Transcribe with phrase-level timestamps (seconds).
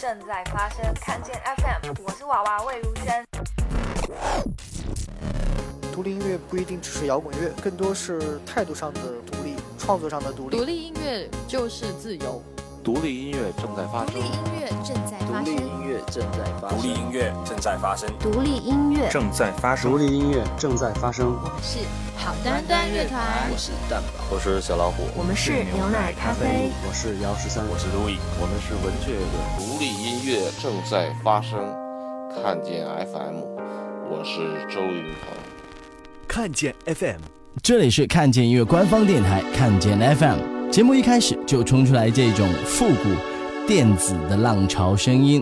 [0.00, 3.22] 正在发生，看见 FM，我是娃娃魏如萱。
[5.92, 9.00] 独立音乐不一定只是摇滚乐，更多是态度上的
[9.30, 10.56] 独立，创作上的独立。
[10.56, 12.42] 独立音乐就是自由。
[12.82, 14.14] 独立音乐正在发生。
[14.14, 15.44] 独立音乐正在发生。
[15.44, 16.78] 独立音乐正在发生。
[16.78, 18.10] 独立音乐正在发生。
[18.18, 19.90] 独立音乐正在发生。
[19.90, 21.26] 独立音乐正在发生。
[21.26, 21.78] 我们是
[22.16, 23.20] 好端端乐团。
[23.52, 24.24] 我是蛋宝。
[24.34, 25.02] 我是小老虎。
[25.14, 26.70] 我们是牛奶咖啡。
[26.88, 27.62] 我是姚十三。
[27.68, 28.16] 我是路易。
[28.40, 29.24] 我们是文雀乐。
[29.58, 31.58] 独立音乐正在发生。
[32.42, 33.42] 看见 FM，
[34.08, 35.36] 我是周云鹏。
[36.26, 37.20] 看见 FM，
[37.62, 39.42] 这里是看见音乐官方电台。
[39.52, 43.10] 看见 FM，节目一开始就冲出来这种复古。
[43.66, 45.40] 电子的浪潮声音，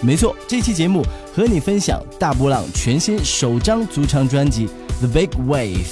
[0.00, 1.02] 没错，这期节目
[1.34, 4.66] 和你分享大波浪全新首张主唱专辑
[5.00, 5.84] 《The Big Wave》。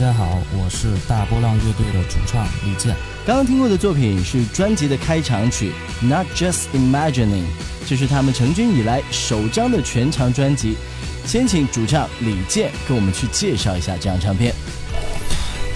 [0.00, 2.96] 大家好，我是大波浪乐队的主唱李健。
[3.26, 5.74] 刚刚听过的作品是专辑的开场曲
[6.06, 7.42] 《Not Just Imagining》，
[7.86, 10.78] 这是他们成军以来首张的全长专辑。
[11.26, 14.54] 先请主唱李健跟我们去介绍一下这张唱片。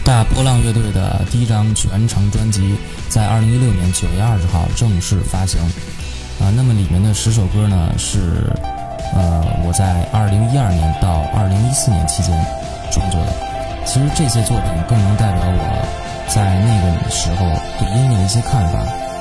[0.03, 2.77] 大波浪乐队的第一张全长专辑
[3.11, 5.61] 在二零一六年九月二十号正式发行。
[6.41, 8.51] 啊，那么里面的十首歌呢是，
[9.15, 12.35] 呃，我在二零一二年到二零一四年期间
[12.91, 13.54] 创作的。
[13.85, 17.47] 其实这些作品更能代表我在那个时候
[17.79, 19.14] 对音乐的一些看法。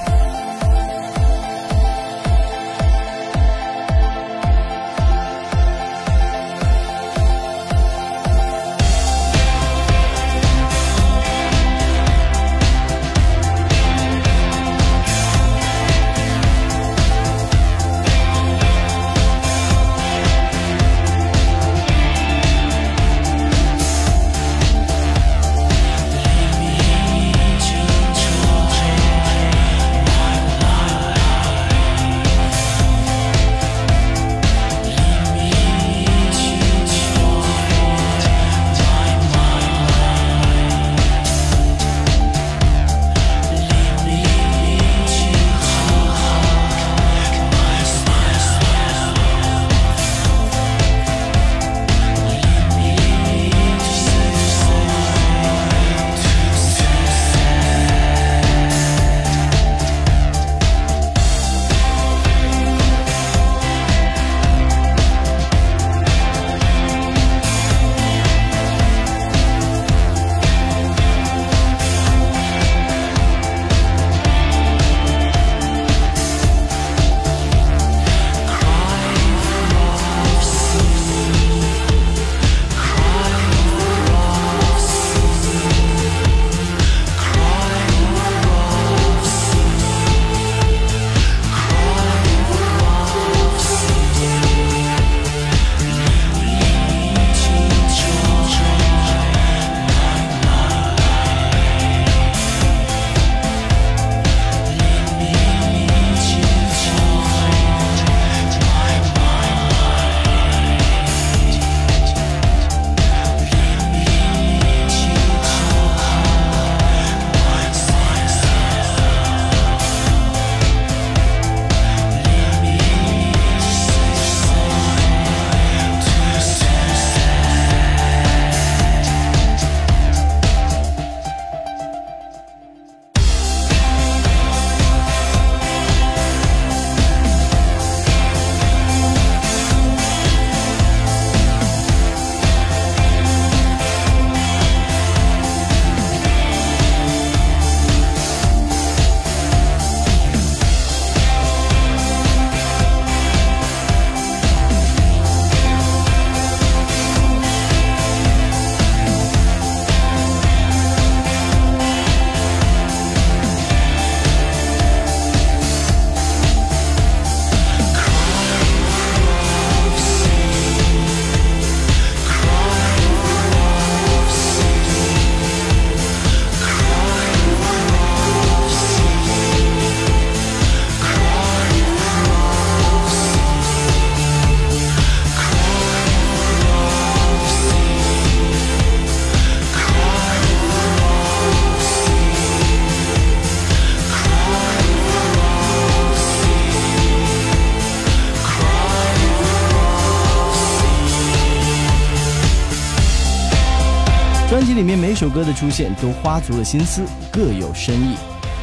[205.34, 208.16] 歌的出现都花足了心思，各有深意。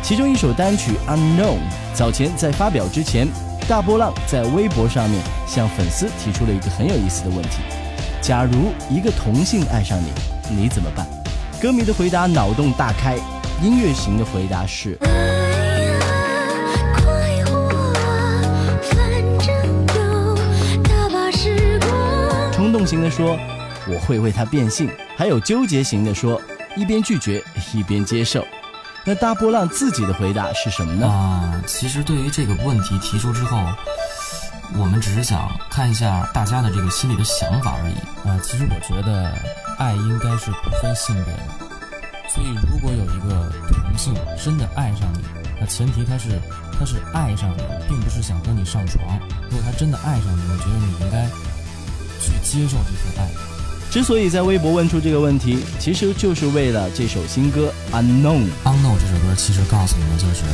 [0.03, 1.57] 其中一首单曲《Unknown》，
[1.93, 3.27] 早前在发表之前，
[3.69, 7.59] 大波浪在微博上面向粉丝提出了一个很有意思的问题：
[8.23, 11.05] 假如一个同性爱上你，你怎么办？
[11.61, 13.17] 歌迷的回答脑洞大开，
[13.61, 14.97] 音乐型的回答是：
[22.53, 23.37] 冲动型的说。
[23.87, 26.41] 我会为他变性，还有纠结型的说，
[26.77, 28.47] 一边拒绝一边接受。
[29.05, 31.07] 那大波浪自己的回答是什么呢？
[31.07, 33.57] 啊，其实对于这个问题提出之后，
[34.77, 38.29] 我们只是想看一下大家的这个心里的想法而已。
[38.29, 39.33] 啊，其实我觉得
[39.79, 41.41] 爱应该是不分性别的，
[42.29, 45.21] 所以如果有一个同性真的爱上你，
[45.59, 46.39] 那前提他是
[46.79, 49.03] 他是爱上你，并不是想和你上床。
[49.51, 51.27] 如果他真的爱上你，我觉得你应该
[52.21, 53.31] 去接受这份爱。
[53.91, 58.47] 之所以在微博问出这个问题，其实就是为了这首新歌《Unknown》。
[58.63, 60.47] 《Unknown》这首歌其实告诉你们，就是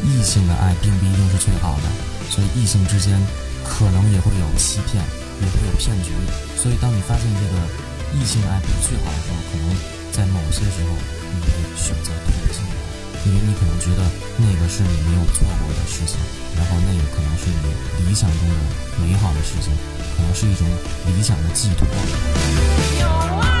[0.00, 1.86] 异性的爱并不一定是最好的，
[2.32, 3.12] 所以异性之间
[3.60, 6.16] 可能也会有欺骗，也会有骗局。
[6.56, 7.54] 所以当你发现这个
[8.16, 9.64] 异性的爱不是最好的时候，可能
[10.08, 12.64] 在某些时候你会选择同性，
[13.28, 14.02] 因为你可能觉得
[14.40, 16.16] 那个是你没有做过的事情，
[16.56, 18.54] 然后那个可能是你理想中的
[19.02, 19.72] 美好的事情。
[20.16, 20.66] 可能是一种
[21.06, 23.57] 理想的寄托。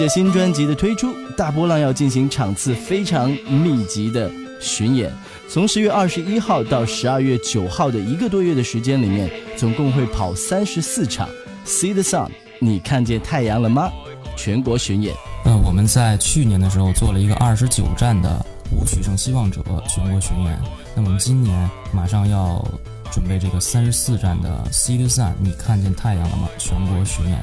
[0.00, 5.12] 着新专辑的推出，大波浪要进行场次非常密集的巡演。
[5.46, 11.28] 从十月二十一号到十二月九号的一个多月的时间里面，总共会跑三十四场。
[11.66, 12.30] See the sun，
[12.60, 13.92] 你看见太阳了吗？
[14.36, 15.14] 全国巡演。
[15.44, 18.42] 呃，我们在去年的时候做了一个二十九站的
[18.72, 20.58] 舞曲胜希望者全国巡演。
[20.96, 22.66] 那么我们今年马上要
[23.12, 26.48] 准备这个三十四站的 See the sun，你看见太阳了吗？
[26.56, 27.38] 全国巡演。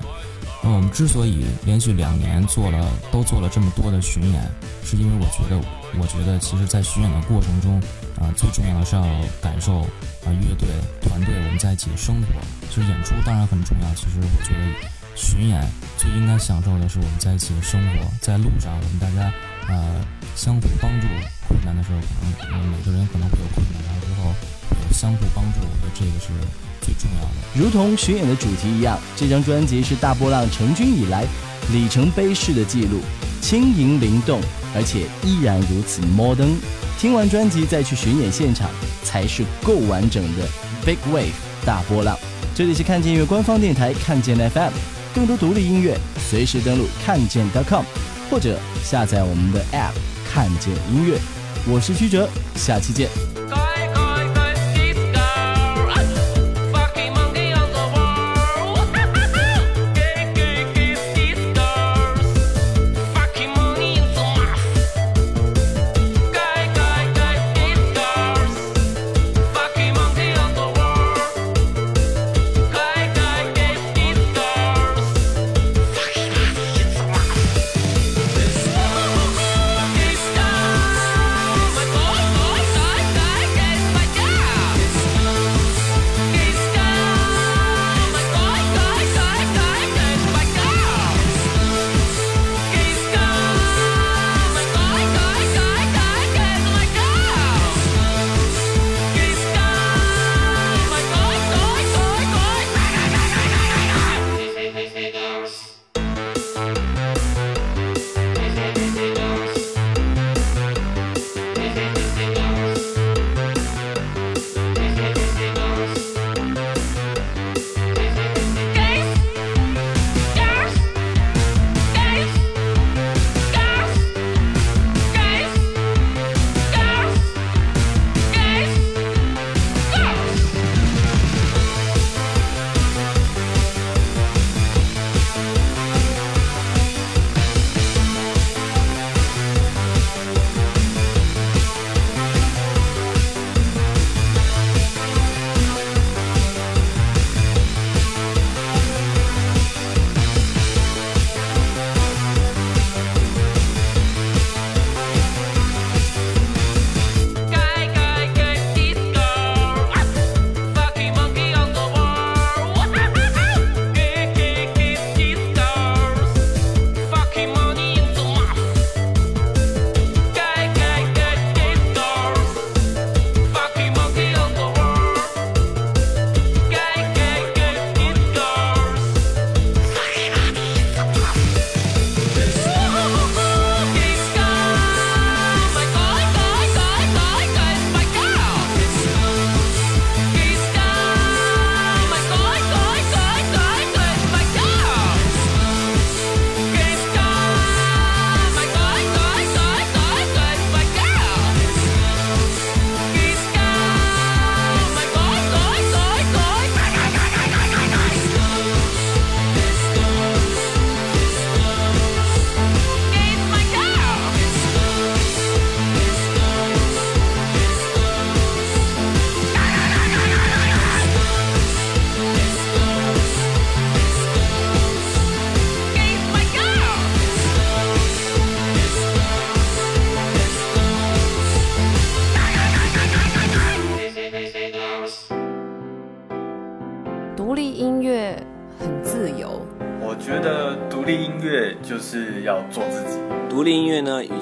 [0.68, 4.52] 那我们之所以连续两年做了都做了这么多的巡演，
[4.84, 5.56] 是因为我觉得，
[5.98, 7.80] 我觉得其实，在巡演的过程中，
[8.20, 9.02] 啊，最重要的是要
[9.42, 10.68] 感受啊乐队
[11.00, 12.28] 团队我们在一起的生活。
[12.70, 15.66] 其实演出当然很重要，其实我觉得巡演
[15.98, 18.04] 最应该享受的是我们在一起的生活。
[18.20, 19.32] 在路上，我们大家
[19.70, 20.04] 呃
[20.36, 21.08] 相互帮助，
[21.48, 22.00] 困难的时候
[22.44, 24.36] 可能每个人可能会有困难，然后之后
[24.86, 26.67] 有相互帮助，我觉得这个是。
[26.88, 31.26] 最重要的，如同巡演的主题一样，这张专辑是大波浪成军以来
[31.74, 33.02] 里程碑式的记录，
[33.42, 34.40] 轻盈灵动，
[34.74, 36.56] 而且依然如此 modern。
[36.98, 38.70] 听完专辑再去巡演现场，
[39.04, 40.48] 才是够完整的
[40.86, 41.34] Big Wave
[41.66, 42.18] 大波浪。
[42.56, 44.72] 这里是看见音乐官方电台看见 FM，
[45.14, 45.98] 更多独立音乐
[46.30, 47.84] 随时登录看见 .com，
[48.32, 49.94] 或者下载我们的 App
[50.32, 51.20] 看见音乐。
[51.70, 53.10] 我是曲哲，下期见。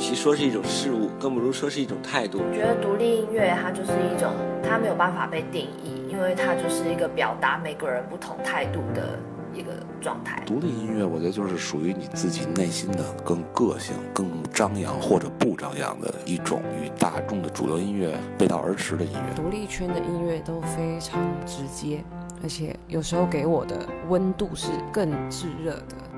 [0.07, 2.37] 其说是一种事物，更不如说是一种态度。
[2.37, 9.17] 我觉得独立音乐它就是一种，它没有办法被定义，因为它就是一个表达每个人不同态度的
[9.51, 10.43] 一个状态。
[10.45, 19.33] 独立音乐，我觉得就是属于你自己内心的更个性、更张扬或者不张扬的一种与大众的主流音乐背道而驰的音乐。
[19.35, 22.03] 独立圈的音乐都非常直接。
[22.43, 26.14] 而且有时候给我的温度是更炙热的。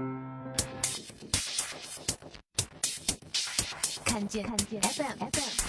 [4.17, 5.66] 看见看见 FM FM。